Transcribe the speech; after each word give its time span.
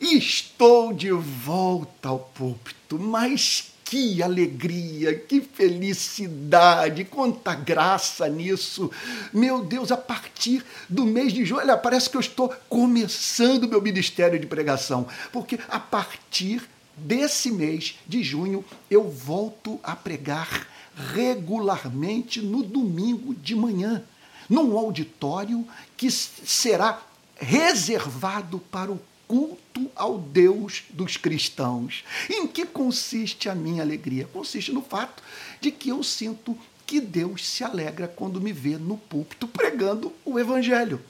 Estou 0.00 0.92
de 0.92 1.10
volta 1.10 2.08
ao 2.08 2.20
púlpito, 2.20 2.98
mas 2.98 3.72
que 3.84 4.22
alegria, 4.22 5.18
que 5.18 5.40
felicidade, 5.40 7.04
quanta 7.04 7.54
graça 7.54 8.28
nisso. 8.28 8.90
Meu 9.32 9.64
Deus, 9.64 9.90
a 9.90 9.96
partir 9.96 10.64
do 10.88 11.04
mês 11.04 11.32
de 11.32 11.44
julho, 11.44 11.62
olha, 11.62 11.76
parece 11.76 12.10
que 12.10 12.16
eu 12.16 12.20
estou 12.20 12.54
começando 12.68 13.66
meu 13.66 13.80
ministério 13.80 14.38
de 14.38 14.46
pregação, 14.46 15.08
porque 15.32 15.58
a 15.68 15.80
partir 15.80 16.62
desse 16.96 17.50
mês 17.50 17.96
de 18.06 18.22
junho 18.22 18.64
eu 18.90 19.08
volto 19.08 19.80
a 19.82 19.96
pregar 19.96 20.68
regularmente 21.14 22.40
no 22.40 22.62
domingo 22.62 23.34
de 23.34 23.56
manhã, 23.56 24.02
num 24.48 24.76
auditório 24.76 25.66
que 25.96 26.10
será 26.10 27.00
reservado 27.40 28.58
para 28.70 28.92
o 28.92 29.00
culto 29.28 29.90
ao 29.94 30.18
Deus 30.18 30.84
dos 30.90 31.18
cristãos. 31.18 32.02
Em 32.28 32.46
que 32.46 32.64
consiste 32.64 33.48
a 33.48 33.54
minha 33.54 33.82
alegria? 33.82 34.26
Consiste 34.32 34.72
no 34.72 34.82
fato 34.82 35.22
de 35.60 35.70
que 35.70 35.90
eu 35.90 36.02
sinto 36.02 36.56
que 36.86 37.00
Deus 37.00 37.46
se 37.46 37.62
alegra 37.62 38.08
quando 38.08 38.40
me 38.40 38.50
vê 38.50 38.78
no 38.78 38.96
púlpito 38.96 39.46
pregando 39.46 40.10
o 40.24 40.38
Evangelho. 40.38 41.00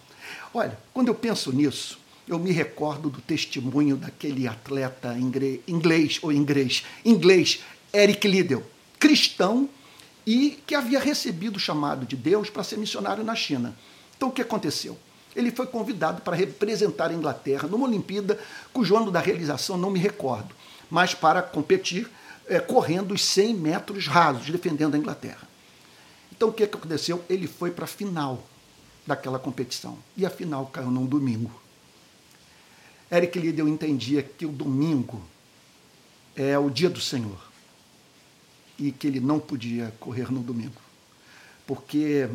Olha, 0.53 0.77
quando 0.93 1.07
eu 1.07 1.15
penso 1.15 1.53
nisso, 1.53 2.01
eu 2.27 2.39
me 2.39 2.51
recordo 2.51 3.09
do 3.09 3.21
testemunho 3.21 3.97
daquele 3.97 4.49
atleta 4.49 5.17
inglês 5.17 6.19
ou 6.21 6.33
inglês, 6.33 6.85
inglês 7.05 7.61
Eric 7.95 8.27
Liddell, 8.27 8.67
cristão 8.99 9.69
e 10.27 10.59
que 10.67 10.75
havia 10.75 10.99
recebido 10.99 11.57
o 11.57 11.61
chamado 11.61 12.05
de 12.05 12.17
Deus 12.17 12.51
para 12.51 12.65
ser 12.65 12.77
missionário 12.77 13.25
na 13.25 13.35
China. 13.35 13.75
Então 14.17 14.29
o 14.29 14.33
que 14.33 14.43
aconteceu? 14.43 14.99
Ele 15.39 15.53
foi 15.53 15.69
convidado 15.69 16.21
para 16.21 16.37
representar 16.37 17.13
a 17.13 17.15
Inglaterra 17.15 17.69
numa 17.69 17.87
Olimpíada 17.87 18.37
cujo 18.73 18.97
ano 18.97 19.09
da 19.09 19.21
realização 19.21 19.79
não 19.79 19.89
me 19.89 20.01
recordo, 20.01 20.53
mas 20.91 21.15
para 21.15 21.41
competir 21.41 22.11
é, 22.49 22.59
correndo 22.59 23.15
os 23.15 23.25
100 23.25 23.55
metros 23.55 24.09
rasos, 24.09 24.51
defendendo 24.51 24.97
a 24.97 24.99
Inglaterra. 24.99 25.49
Então 26.33 26.49
o 26.49 26.53
que, 26.53 26.67
que 26.67 26.77
aconteceu? 26.77 27.25
Ele 27.31 27.47
foi 27.47 27.71
para 27.71 27.85
a 27.85 27.89
final 27.89 28.45
daquela 29.07 29.39
competição 29.39 29.97
e 30.17 30.27
a 30.27 30.31
final 30.31 30.67
caiu 30.67 30.91
num 30.91 31.07
domingo. 31.07 31.53
Eric 33.11 33.39
Liddell 33.39 33.69
entendia 33.69 34.25
que 34.25 34.45
o 34.45 34.51
domingo 34.51 35.23
é 36.35 36.59
o 36.59 36.69
dia 36.69 36.91
do 36.91 37.01
Senhor 37.01 37.49
e 38.77 38.91
que 38.91 39.07
ele 39.07 39.21
não 39.21 39.39
podia 39.39 39.95
correr 40.01 40.33
no 40.33 40.41
domingo, 40.41 40.81
porque 41.65 42.29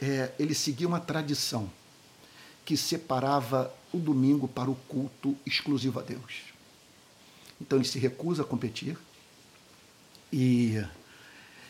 é, 0.00 0.32
ele 0.38 0.54
seguia 0.54 0.88
uma 0.88 1.00
tradição 1.00 1.70
que 2.68 2.76
separava 2.76 3.74
o 3.90 3.96
domingo 3.96 4.46
para 4.46 4.70
o 4.70 4.74
culto 4.74 5.34
exclusivo 5.46 6.00
a 6.00 6.02
Deus. 6.02 6.42
Então 7.58 7.78
ele 7.78 7.88
se 7.88 7.98
recusa 7.98 8.42
a 8.42 8.44
competir 8.44 8.94
e, 10.30 10.74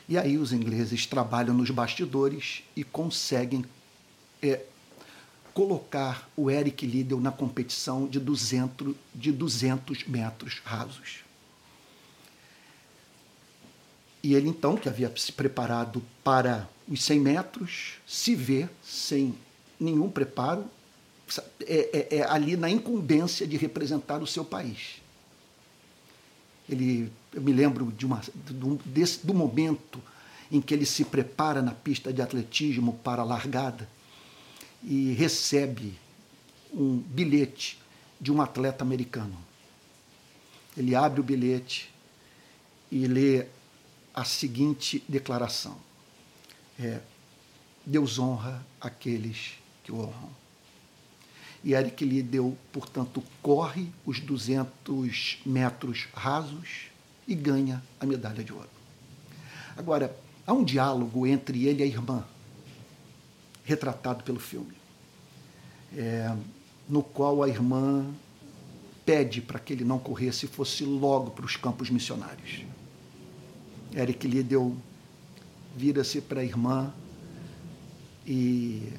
e 0.09 0.19
aí 0.19 0.37
os 0.37 0.53
ingleses 0.53 1.07
trabalham 1.07 1.55
nos 1.55 1.71
bastidores 1.71 2.65
e 2.75 2.83
conseguem 2.83 3.65
é, 4.43 4.65
colocar 5.55 6.29
o 6.37 6.51
Eric 6.51 6.85
Liddell 6.85 7.21
na 7.21 7.31
competição 7.31 8.09
de 8.09 8.19
200, 8.19 8.97
de 9.15 9.31
200 9.31 10.03
metros 10.09 10.61
rasos. 10.65 11.21
E 14.21 14.35
ele 14.35 14.49
então, 14.49 14.77
que 14.77 14.89
havia 14.89 15.17
se 15.17 15.31
preparado 15.31 16.03
para 16.25 16.69
os 16.89 17.05
100 17.05 17.21
metros, 17.21 18.01
se 18.05 18.35
vê 18.35 18.69
sem 18.83 19.33
nenhum 19.79 20.11
preparo 20.11 20.69
é, 21.67 22.09
é, 22.11 22.17
é 22.19 22.23
ali 22.23 22.57
na 22.57 22.71
incumbência 22.71 23.47
de 23.47 23.57
representar 23.57 24.23
o 24.23 24.27
seu 24.27 24.45
país. 24.45 25.01
Ele, 26.69 27.11
eu 27.33 27.41
me 27.41 27.53
lembro 27.53 27.91
de 27.93 28.05
uma, 28.05 28.21
do, 28.35 28.77
desse, 28.85 29.27
do 29.27 29.33
momento 29.33 30.01
em 30.51 30.61
que 30.61 30.75
ele 30.75 30.87
se 30.87 31.05
prepara 31.05 31.63
na 31.63 31.73
pista 31.73 32.13
de 32.13 32.21
atletismo 32.23 32.95
para 33.03 33.23
a 33.23 33.25
largada 33.25 33.89
e 34.83 35.13
recebe 35.13 35.99
um 36.73 36.99
bilhete 36.99 37.79
de 38.21 38.33
um 38.33 38.41
atleta 38.41 38.85
americano. 38.85 39.37
Ele 40.77 40.95
abre 40.95 41.21
o 41.21 41.25
bilhete 41.25 41.93
e 42.91 43.07
lê 43.07 43.47
a 44.15 44.25
seguinte 44.25 45.03
declaração: 45.09 45.77
é, 46.79 47.01
Deus 47.85 48.19
honra 48.19 48.65
aqueles 48.81 49.55
que 49.83 49.93
o 49.93 49.99
honram. 50.01 50.31
E 51.69 51.75
Eric 51.75 52.23
deu, 52.23 52.57
portanto, 52.73 53.23
corre 53.43 53.91
os 54.07 54.21
200 54.21 55.43
metros 55.45 56.09
rasos 56.15 56.87
e 57.27 57.35
ganha 57.35 57.83
a 58.01 58.07
medalha 58.07 58.43
de 58.43 58.51
ouro. 58.51 58.71
Agora, 59.77 60.19
há 60.47 60.53
um 60.55 60.65
diálogo 60.65 61.27
entre 61.27 61.67
ele 61.67 61.81
e 61.81 61.83
a 61.83 61.87
irmã, 61.87 62.25
retratado 63.65 64.25
pelo 64.25 64.41
filme, 64.41 64.73
é, 65.95 66.35
no 66.89 67.03
qual 67.03 67.43
a 67.43 67.49
irmã 67.51 68.15
pede 69.05 69.43
para 69.43 69.59
que 69.59 69.75
ele 69.75 69.85
não 69.85 69.99
corresse 69.99 70.47
e 70.47 70.49
fosse 70.49 70.87
logo 70.87 71.33
para 71.33 71.45
os 71.45 71.55
campos 71.57 71.91
missionários. 71.91 72.65
Eric 73.95 74.27
deu, 74.43 74.75
vira-se 75.77 76.23
para 76.23 76.41
a 76.41 76.45
irmã 76.45 76.91
e 78.27 78.91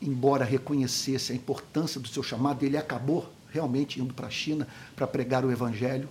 embora 0.00 0.44
reconhecesse 0.44 1.32
a 1.32 1.34
importância 1.34 2.00
do 2.00 2.08
seu 2.08 2.22
chamado, 2.22 2.64
ele 2.64 2.76
acabou 2.76 3.30
realmente 3.52 4.00
indo 4.00 4.14
para 4.14 4.28
a 4.28 4.30
China 4.30 4.66
para 4.96 5.06
pregar 5.06 5.44
o 5.44 5.50
Evangelho. 5.50 6.08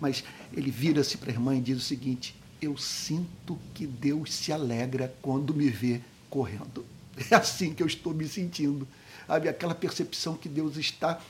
Mas 0.00 0.24
ele 0.52 0.70
vira-se 0.70 1.16
para 1.16 1.30
a 1.30 1.32
irmã 1.32 1.56
e 1.56 1.60
diz 1.60 1.78
o 1.78 1.80
seguinte: 1.80 2.34
Eu 2.60 2.76
sinto 2.76 3.58
que 3.72 3.86
Deus 3.86 4.34
se 4.34 4.52
alegra 4.52 5.14
quando 5.22 5.54
me 5.54 5.68
vê 5.68 6.00
correndo. 6.28 6.84
É 7.30 7.36
assim 7.36 7.72
que 7.72 7.80
eu 7.80 7.86
estou 7.86 8.12
me 8.12 8.26
sentindo. 8.26 8.88
Sabe? 9.28 9.48
Aquela 9.48 9.74
percepção 9.74 10.36
que 10.36 10.48
Deus 10.48 10.76
está 10.76 11.20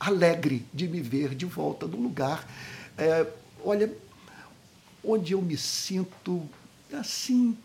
alegre 0.00 0.64
de 0.72 0.88
me 0.88 1.00
ver 1.00 1.34
de 1.34 1.44
volta 1.44 1.86
no 1.86 1.98
lugar. 1.98 2.48
É, 2.96 3.26
olha, 3.62 3.94
onde 5.02 5.34
eu 5.34 5.42
me 5.42 5.56
sinto 5.56 6.48
assim, 6.92 7.56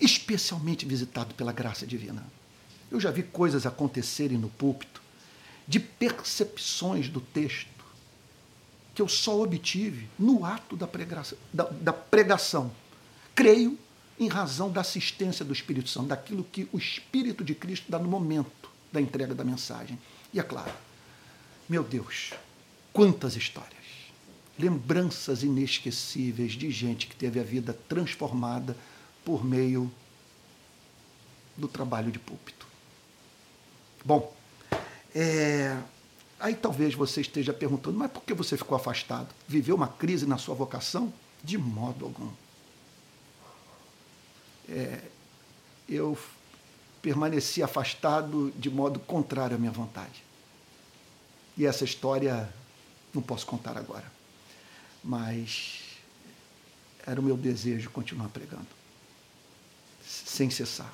especialmente 0.00 0.86
visitado 0.86 1.34
pela 1.34 1.52
graça 1.52 1.86
divina. 1.86 2.24
Eu 2.94 3.00
já 3.00 3.10
vi 3.10 3.24
coisas 3.24 3.66
acontecerem 3.66 4.38
no 4.38 4.48
púlpito 4.48 5.02
de 5.66 5.80
percepções 5.80 7.08
do 7.08 7.20
texto 7.20 7.84
que 8.94 9.02
eu 9.02 9.08
só 9.08 9.42
obtive 9.42 10.08
no 10.16 10.44
ato 10.44 10.76
da 10.76 10.86
pregação, 10.86 11.36
da, 11.52 11.64
da 11.64 11.92
pregação. 11.92 12.70
Creio 13.34 13.76
em 14.16 14.28
razão 14.28 14.70
da 14.70 14.82
assistência 14.82 15.44
do 15.44 15.52
Espírito 15.52 15.88
Santo, 15.88 16.06
daquilo 16.06 16.44
que 16.44 16.68
o 16.72 16.78
Espírito 16.78 17.42
de 17.42 17.52
Cristo 17.52 17.90
dá 17.90 17.98
no 17.98 18.08
momento 18.08 18.70
da 18.92 19.00
entrega 19.00 19.34
da 19.34 19.42
mensagem. 19.42 19.98
E 20.32 20.38
é 20.38 20.42
claro, 20.44 20.72
meu 21.68 21.82
Deus, 21.82 22.32
quantas 22.92 23.34
histórias, 23.34 23.72
lembranças 24.56 25.42
inesquecíveis 25.42 26.52
de 26.52 26.70
gente 26.70 27.08
que 27.08 27.16
teve 27.16 27.40
a 27.40 27.42
vida 27.42 27.76
transformada 27.88 28.76
por 29.24 29.44
meio 29.44 29.90
do 31.56 31.66
trabalho 31.66 32.12
de 32.12 32.20
púlpito. 32.20 32.73
Bom, 34.04 34.34
é, 35.14 35.80
aí 36.38 36.54
talvez 36.54 36.94
você 36.94 37.20
esteja 37.20 37.52
perguntando, 37.52 37.98
mas 37.98 38.10
por 38.10 38.22
que 38.22 38.34
você 38.34 38.56
ficou 38.56 38.76
afastado? 38.76 39.28
Viveu 39.48 39.74
uma 39.74 39.88
crise 39.88 40.26
na 40.26 40.36
sua 40.36 40.54
vocação? 40.54 41.12
De 41.42 41.56
modo 41.56 42.04
algum. 42.04 42.30
É, 44.68 45.00
eu 45.88 46.18
permaneci 47.00 47.62
afastado 47.62 48.52
de 48.56 48.70
modo 48.70 48.98
contrário 48.98 49.56
à 49.56 49.58
minha 49.58 49.72
vontade. 49.72 50.22
E 51.56 51.64
essa 51.64 51.84
história 51.84 52.52
não 53.12 53.22
posso 53.22 53.46
contar 53.46 53.76
agora. 53.78 54.10
Mas 55.02 55.82
era 57.06 57.20
o 57.20 57.22
meu 57.22 57.36
desejo 57.36 57.90
continuar 57.90 58.28
pregando, 58.28 58.66
sem 60.02 60.50
cessar. 60.50 60.92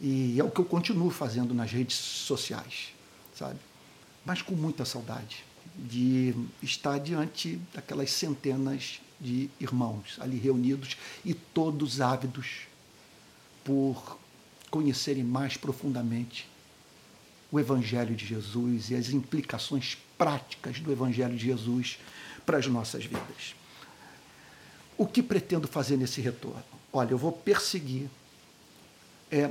E 0.00 0.40
é 0.40 0.44
o 0.44 0.50
que 0.50 0.60
eu 0.60 0.64
continuo 0.64 1.10
fazendo 1.10 1.52
nas 1.52 1.70
redes 1.70 1.96
sociais, 1.96 2.94
sabe? 3.34 3.58
Mas 4.24 4.40
com 4.40 4.54
muita 4.54 4.84
saudade 4.84 5.44
de 5.76 6.34
estar 6.62 6.98
diante 6.98 7.60
daquelas 7.74 8.10
centenas 8.10 9.00
de 9.20 9.50
irmãos 9.60 10.16
ali 10.18 10.38
reunidos 10.38 10.96
e 11.24 11.34
todos 11.34 12.00
ávidos 12.00 12.62
por 13.62 14.18
conhecerem 14.70 15.22
mais 15.22 15.56
profundamente 15.56 16.48
o 17.52 17.58
Evangelho 17.58 18.14
de 18.14 18.24
Jesus 18.24 18.90
e 18.90 18.94
as 18.94 19.10
implicações 19.10 19.98
práticas 20.16 20.78
do 20.80 20.92
Evangelho 20.92 21.36
de 21.36 21.44
Jesus 21.46 21.98
para 22.46 22.58
as 22.58 22.66
nossas 22.66 23.04
vidas. 23.04 23.54
O 24.96 25.06
que 25.06 25.22
pretendo 25.22 25.66
fazer 25.66 25.96
nesse 25.96 26.20
retorno? 26.20 26.62
Olha, 26.92 27.10
eu 27.10 27.18
vou 27.18 27.32
perseguir 27.32 28.08
é, 29.30 29.50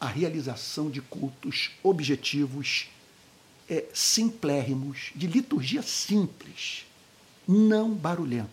a 0.00 0.06
realização 0.06 0.90
de 0.90 1.00
cultos 1.00 1.70
objetivos 1.82 2.88
é, 3.68 3.84
simplérrimos, 3.92 5.10
de 5.14 5.26
liturgia 5.26 5.82
simples, 5.82 6.86
não 7.46 7.90
barulhentos, 7.90 8.48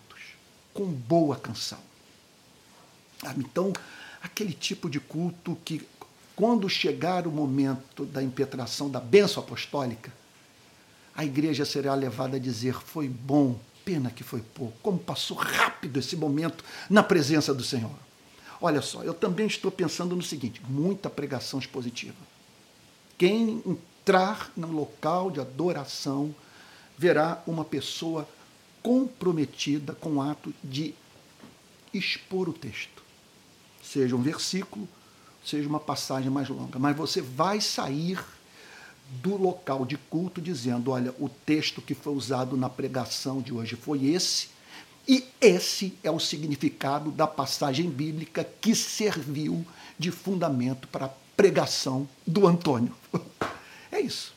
com 0.74 0.86
boa 0.86 1.36
canção. 1.36 1.80
Então, 3.38 3.72
aquele 4.22 4.54
tipo 4.54 4.90
de 4.90 5.00
culto 5.00 5.58
que, 5.64 5.88
quando 6.36 6.70
chegar 6.70 7.28
o 7.28 7.32
momento 7.32 8.06
da 8.06 8.22
impetração 8.22 8.90
da 8.90 9.00
bênção 9.00 9.42
apostólica, 9.42 10.12
a 11.16 11.24
igreja 11.24 11.64
será 11.64 11.94
levada 11.94 12.36
a 12.36 12.40
dizer: 12.40 12.76
foi 12.76 13.08
bom, 13.08 13.58
pena 13.86 14.10
que 14.10 14.24
foi 14.24 14.42
pouco, 14.42 14.78
como 14.82 15.00
passou 15.00 15.38
rápido 15.38 15.98
esse 15.98 16.18
momento 16.18 16.64
na 16.90 17.02
presença 17.02 17.54
do 17.54 17.64
Senhor. 17.64 17.96
Olha 18.62 18.82
só, 18.82 19.04
eu 19.04 19.14
também 19.14 19.48
estou 19.48 19.72
pensando 19.72 20.16
no 20.16 20.22
seguinte: 20.22 20.62
muita 20.68 21.10
pregação 21.10 21.60
expositiva. 21.60 22.16
Quem 23.18 23.62
entrar 23.66 24.52
no 24.56 24.72
local 24.72 25.32
de 25.32 25.40
adoração 25.40 26.34
verá 26.98 27.42
uma 27.46 27.66
pessoa 27.66 28.28
comprometida 28.82 29.94
com 29.94 30.16
o 30.16 30.22
ato 30.22 30.54
de 30.64 30.94
expor 31.94 32.50
o 32.50 32.54
texto, 32.54 33.04
seja 33.82 34.16
um 34.16 34.22
versículo, 34.22 34.88
seja 35.44 35.68
uma 35.68 35.80
passagem 35.80 36.30
mais 36.30 36.50
longa, 36.50 36.78
mas 36.78 36.96
você 36.96 37.22
vai 37.22 37.62
sair 37.62 38.20
do 39.10 39.38
local 39.38 39.86
de 39.86 39.98
culto 39.98 40.42
dizendo: 40.42 40.92
olha, 40.92 41.14
o 41.20 41.30
texto 41.30 41.82
que 41.82 41.94
foi 41.94 42.14
usado 42.14 42.58
na 42.58 42.70
pregação 42.70 43.42
de 43.42 43.54
hoje 43.54 43.76
foi 43.76 44.06
esse, 44.06 44.50
e 45.08 45.24
esse 45.40 45.94
é 46.04 46.10
o 46.10 46.20
significado 46.20 47.12
da 47.12 47.28
passagem 47.28 47.90
bíblica 47.90 48.44
que 48.60 48.76
serviu 48.76 49.66
de 49.98 50.12
fundamento 50.12 50.88
para 50.88 51.06
a 51.06 51.12
pregação 51.36 52.08
do 52.26 52.48
Antônio. 52.48 52.96
É 53.92 54.02
isso. 54.02 54.34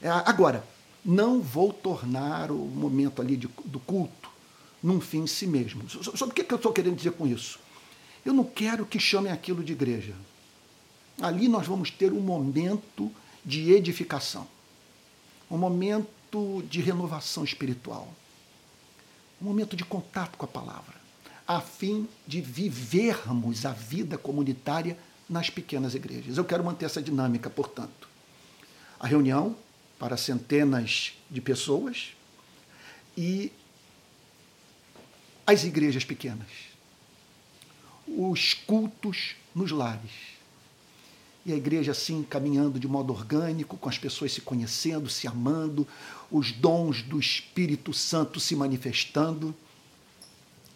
É, 0.00 0.08
agora, 0.08 0.64
não 1.04 1.40
vou 1.40 1.72
tornar 1.72 2.52
o 2.52 2.54
momento 2.54 3.20
ali 3.20 3.36
de, 3.36 3.48
do 3.64 3.80
culto 3.80 4.30
num 4.80 5.00
fim 5.00 5.22
em 5.22 5.26
si 5.26 5.48
mesmo. 5.48 5.88
Sobre 5.88 6.26
o 6.26 6.32
que, 6.32 6.44
que 6.44 6.54
eu 6.54 6.56
estou 6.56 6.72
querendo 6.72 6.94
dizer 6.94 7.12
com 7.12 7.26
isso? 7.26 7.58
Eu 8.24 8.32
não 8.32 8.44
quero 8.44 8.86
que 8.86 9.00
chamem 9.00 9.32
aquilo 9.32 9.64
de 9.64 9.72
igreja. 9.72 10.14
Ali 11.20 11.48
nós 11.48 11.66
vamos 11.66 11.90
ter 11.90 12.12
um 12.12 12.20
momento 12.20 13.10
de 13.44 13.72
edificação, 13.72 14.46
um 15.50 15.58
momento 15.58 16.62
de 16.68 16.80
renovação 16.80 17.42
espiritual, 17.42 18.08
um 19.44 19.48
momento 19.48 19.76
de 19.76 19.84
contato 19.84 20.38
com 20.38 20.46
a 20.46 20.48
palavra, 20.48 20.94
a 21.46 21.60
fim 21.60 22.08
de 22.26 22.40
vivermos 22.40 23.66
a 23.66 23.72
vida 23.72 24.16
comunitária 24.16 24.96
nas 25.28 25.50
pequenas 25.50 25.94
igrejas. 25.94 26.38
Eu 26.38 26.44
quero 26.46 26.64
manter 26.64 26.86
essa 26.86 27.02
dinâmica, 27.02 27.50
portanto. 27.50 28.08
A 28.98 29.06
reunião 29.06 29.54
para 29.98 30.16
centenas 30.16 31.12
de 31.30 31.42
pessoas 31.42 32.14
e 33.14 33.52
as 35.46 35.62
igrejas 35.64 36.04
pequenas. 36.04 36.48
Os 38.08 38.54
cultos 38.54 39.36
nos 39.54 39.70
lares 39.70 40.33
e 41.46 41.52
a 41.52 41.56
igreja 41.56 41.92
assim 41.92 42.22
caminhando 42.22 42.80
de 42.80 42.88
modo 42.88 43.12
orgânico, 43.12 43.76
com 43.76 43.88
as 43.88 43.98
pessoas 43.98 44.32
se 44.32 44.40
conhecendo, 44.40 45.10
se 45.10 45.28
amando, 45.28 45.86
os 46.30 46.52
dons 46.52 47.02
do 47.02 47.20
Espírito 47.20 47.92
Santo 47.92 48.40
se 48.40 48.56
manifestando 48.56 49.54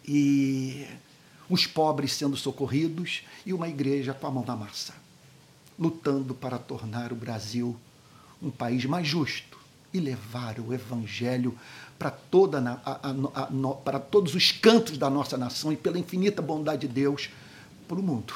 e 0.07 0.85
os 1.49 1.65
pobres 1.65 2.13
sendo 2.13 2.37
socorridos 2.37 3.23
e 3.45 3.53
uma 3.53 3.67
igreja 3.67 4.13
com 4.13 4.27
a 4.27 4.31
mão 4.31 4.45
na 4.45 4.55
massa, 4.55 4.93
lutando 5.77 6.35
para 6.35 6.59
tornar 6.59 7.11
o 7.11 7.15
Brasil 7.15 7.75
um 8.41 8.51
país 8.51 8.85
mais 8.85 9.07
justo 9.07 9.57
e 9.91 9.99
levar 9.99 10.59
o 10.59 10.71
evangelho 10.71 11.57
para 11.97 12.11
toda 12.11 12.59
a, 12.85 12.91
a, 12.91 13.09
a, 13.09 13.73
para 13.83 13.99
todos 13.99 14.35
os 14.35 14.51
cantos 14.51 14.97
da 14.97 15.09
nossa 15.09 15.37
nação 15.37 15.73
e 15.73 15.77
pela 15.77 15.97
infinita 15.97 16.41
bondade 16.41 16.87
de 16.87 16.93
Deus 16.93 17.29
para 17.87 17.99
o 17.99 18.03
mundo. 18.03 18.33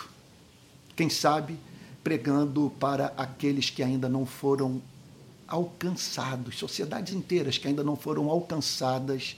Quem 0.96 1.10
sabe 1.10 1.58
pregando 2.04 2.72
para 2.80 3.14
aqueles 3.16 3.70
que 3.70 3.82
ainda 3.82 4.10
não 4.10 4.26
foram 4.26 4.82
alcançados, 5.48 6.58
sociedades 6.58 7.14
inteiras 7.14 7.58
que 7.58 7.68
ainda 7.68 7.84
não 7.84 7.96
foram 7.96 8.30
alcançadas 8.30 9.38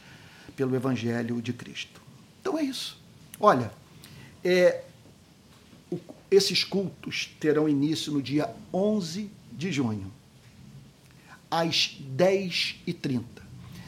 pelo 0.55 0.75
Evangelho 0.75 1.41
de 1.41 1.53
Cristo. 1.53 2.01
Então 2.41 2.57
é 2.57 2.63
isso. 2.63 2.97
Olha, 3.39 3.71
é, 4.43 4.83
o, 5.91 5.99
esses 6.31 6.63
cultos 6.63 7.35
terão 7.39 7.67
início 7.67 8.11
no 8.11 8.21
dia 8.21 8.49
11 8.73 9.29
de 9.51 9.71
junho, 9.71 10.11
às 11.51 11.97
10h30. 12.17 13.23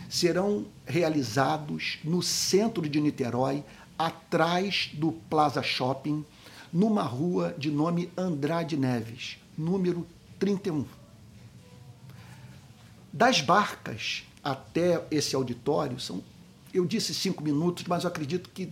Serão 0.10 0.66
realizados 0.86 2.00
no 2.04 2.22
centro 2.22 2.88
de 2.88 3.00
Niterói, 3.00 3.64
atrás 3.98 4.90
do 4.94 5.12
Plaza 5.12 5.64
Shopping 5.64 6.24
numa 6.72 7.04
rua 7.04 7.56
de 7.58 7.72
nome 7.72 8.12
Andrade 8.18 8.78
Neves, 8.78 9.38
número 9.58 10.06
31. 10.40 10.86
Das 13.12 13.42
barcas 13.42 14.24
até 14.44 15.04
esse 15.10 15.36
auditório 15.36 16.00
são, 16.00 16.24
eu 16.74 16.86
disse 16.86 17.14
cinco 17.14 17.44
minutos, 17.44 17.86
mas 17.88 18.04
eu 18.04 18.10
acredito 18.10 18.50
que 18.50 18.72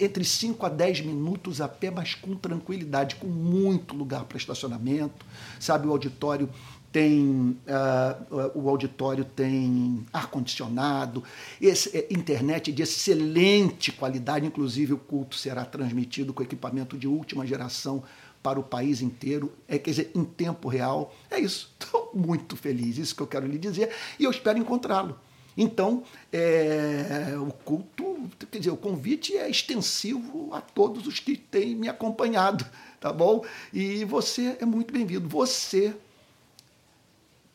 entre 0.00 0.24
5 0.24 0.66
a 0.66 0.68
10 0.68 1.00
minutos 1.02 1.60
a 1.60 1.68
pé, 1.68 1.90
mas 1.90 2.14
com 2.14 2.34
tranquilidade, 2.36 3.16
com 3.16 3.26
muito 3.26 3.94
lugar 3.94 4.24
para 4.24 4.36
estacionamento, 4.36 5.24
sabe? 5.58 5.86
O 5.86 5.90
auditório 5.90 6.48
tem 6.92 7.58
uh, 7.66 8.52
o 8.54 8.68
auditório 8.68 9.24
tem 9.24 10.06
ar 10.12 10.28
condicionado, 10.28 11.24
é, 11.60 12.06
internet 12.10 12.70
de 12.70 12.82
excelente 12.82 13.90
qualidade, 13.90 14.46
inclusive 14.46 14.92
o 14.92 14.98
culto 14.98 15.34
será 15.34 15.64
transmitido 15.64 16.34
com 16.34 16.42
equipamento 16.42 16.98
de 16.98 17.08
última 17.08 17.46
geração 17.46 18.02
para 18.42 18.60
o 18.60 18.62
país 18.62 19.00
inteiro, 19.00 19.52
é, 19.66 19.78
quer 19.78 19.90
dizer, 19.90 20.10
em 20.14 20.24
tempo 20.24 20.68
real. 20.68 21.14
É 21.30 21.38
isso. 21.38 21.72
Estou 21.80 22.10
muito 22.14 22.56
feliz, 22.56 22.98
isso 22.98 23.14
que 23.14 23.22
eu 23.22 23.26
quero 23.26 23.46
lhe 23.46 23.58
dizer, 23.58 23.90
e 24.18 24.24
eu 24.24 24.30
espero 24.30 24.58
encontrá-lo. 24.58 25.18
Então, 25.56 26.02
é, 26.32 27.34
o 27.38 27.52
culto, 27.52 28.30
quer 28.50 28.58
dizer, 28.58 28.70
o 28.70 28.76
convite 28.76 29.36
é 29.36 29.48
extensivo 29.48 30.48
a 30.52 30.60
todos 30.60 31.06
os 31.06 31.20
que 31.20 31.36
têm 31.36 31.74
me 31.76 31.88
acompanhado, 31.88 32.64
tá 32.98 33.12
bom? 33.12 33.44
E 33.72 34.04
você 34.04 34.56
é 34.60 34.64
muito 34.64 34.92
bem-vindo. 34.92 35.28
Você 35.28 35.94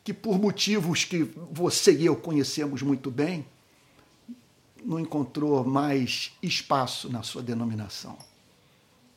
que 0.08 0.14
por 0.14 0.40
motivos 0.40 1.04
que 1.04 1.22
você 1.52 1.92
e 1.92 2.06
eu 2.06 2.16
conhecemos 2.16 2.80
muito 2.80 3.10
bem, 3.10 3.44
não 4.82 4.98
encontrou 4.98 5.62
mais 5.64 6.32
espaço 6.42 7.12
na 7.12 7.22
sua 7.22 7.42
denominação. 7.42 8.16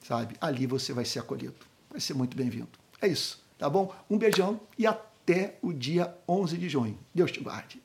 Sabe? 0.03 0.35
Ali 0.41 0.67
você 0.67 0.91
vai 0.91 1.05
ser 1.05 1.19
acolhido. 1.19 1.55
Vai 1.89 2.01
ser 2.01 2.13
muito 2.13 2.35
bem-vindo. 2.35 2.67
É 3.01 3.07
isso, 3.07 3.41
tá 3.57 3.69
bom? 3.69 3.95
Um 4.09 4.17
beijão 4.17 4.59
e 4.77 4.85
até 4.85 5.57
o 5.61 5.71
dia 5.71 6.13
11 6.27 6.57
de 6.57 6.67
junho. 6.67 6.99
Deus 7.15 7.31
te 7.31 7.39
guarde. 7.39 7.81